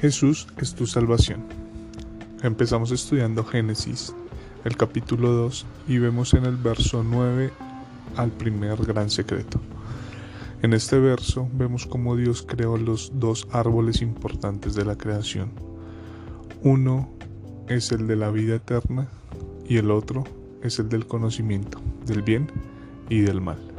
[0.00, 1.42] Jesús es tu salvación.
[2.44, 4.14] Empezamos estudiando Génesis,
[4.64, 7.50] el capítulo 2, y vemos en el verso 9
[8.16, 9.60] al primer gran secreto.
[10.62, 15.50] En este verso vemos cómo Dios creó los dos árboles importantes de la creación.
[16.62, 17.10] Uno
[17.66, 19.08] es el de la vida eterna
[19.68, 20.22] y el otro
[20.62, 22.46] es el del conocimiento del bien
[23.08, 23.77] y del mal.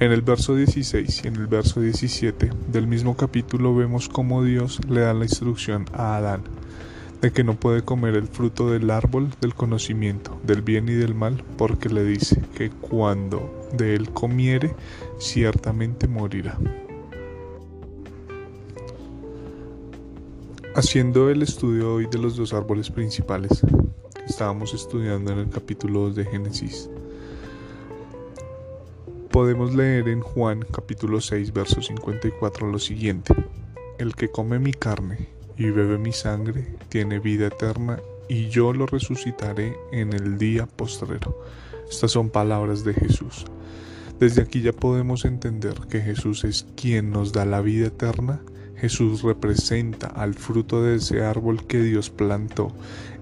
[0.00, 4.78] En el verso 16 y en el verso 17 del mismo capítulo vemos cómo Dios
[4.88, 6.44] le da la instrucción a Adán
[7.20, 11.16] de que no puede comer el fruto del árbol del conocimiento del bien y del
[11.16, 14.76] mal porque le dice que cuando de él comiere
[15.18, 16.56] ciertamente morirá.
[20.76, 23.62] Haciendo el estudio hoy de los dos árboles principales
[24.14, 26.88] que estábamos estudiando en el capítulo 2 de Génesis,
[29.38, 33.32] Podemos leer en Juan capítulo 6 verso 54 lo siguiente.
[33.96, 38.86] El que come mi carne y bebe mi sangre tiene vida eterna y yo lo
[38.86, 41.40] resucitaré en el día postrero.
[41.88, 43.44] Estas son palabras de Jesús.
[44.18, 48.40] Desde aquí ya podemos entender que Jesús es quien nos da la vida eterna.
[48.74, 52.72] Jesús representa al fruto de ese árbol que Dios plantó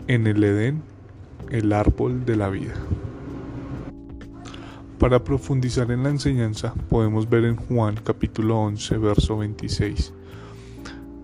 [0.08, 0.80] en el Edén,
[1.50, 2.72] el árbol de la vida.
[4.98, 10.14] Para profundizar en la enseñanza podemos ver en Juan capítulo 11 verso 26.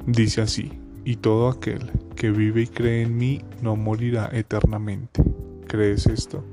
[0.06, 0.72] Dice así,
[1.06, 5.22] y todo aquel que vive y cree en mí no morirá eternamente.
[5.68, 6.44] ¿Crees esto?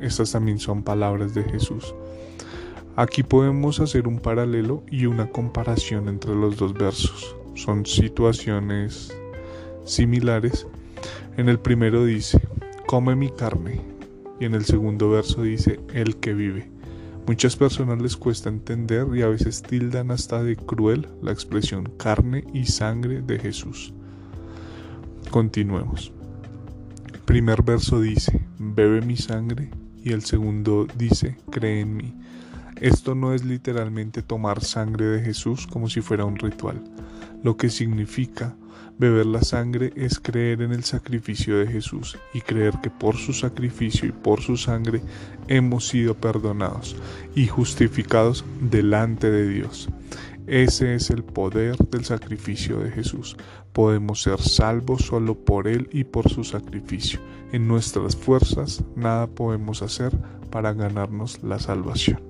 [0.00, 1.94] Estas también son palabras de Jesús.
[2.96, 7.36] Aquí podemos hacer un paralelo y una comparación entre los dos versos.
[7.54, 9.14] Son situaciones
[9.84, 10.66] similares.
[11.36, 12.40] En el primero dice,
[12.86, 13.93] come mi carne
[14.40, 16.70] y en el segundo verso dice el que vive.
[17.26, 22.44] Muchas personas les cuesta entender y a veces tildan hasta de cruel la expresión carne
[22.52, 23.94] y sangre de Jesús.
[25.30, 26.12] Continuemos.
[27.12, 29.70] El primer verso dice, bebe mi sangre
[30.02, 32.14] y el segundo dice, cree en mí.
[32.80, 36.82] Esto no es literalmente tomar sangre de Jesús como si fuera un ritual.
[37.42, 38.56] Lo que significa
[38.96, 43.32] Beber la sangre es creer en el sacrificio de Jesús y creer que por su
[43.32, 45.02] sacrificio y por su sangre
[45.48, 46.94] hemos sido perdonados
[47.34, 49.88] y justificados delante de Dios.
[50.46, 53.36] Ese es el poder del sacrificio de Jesús.
[53.72, 57.18] Podemos ser salvos solo por Él y por su sacrificio.
[57.50, 60.16] En nuestras fuerzas nada podemos hacer
[60.50, 62.20] para ganarnos la salvación.